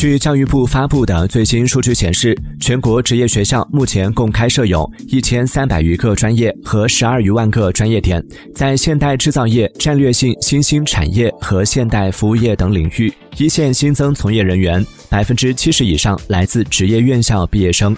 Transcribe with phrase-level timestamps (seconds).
[0.00, 8.24] 据教育部发布的最新数据显示全国职业学校目前共开设有一千三百余个专业和十二余万个专业点
[8.54, 17.94] 在现代制造业战略性新兴产业和现代服务业等领域一线新增从业人员百分之七十以上来自职业院校毕业生。